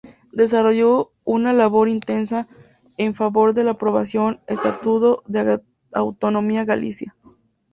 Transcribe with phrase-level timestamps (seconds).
[0.31, 2.47] Desarrolló una labor intensa
[2.97, 5.61] en favor de la aprobación Estatuto de
[5.93, 7.15] autonomía Galicia.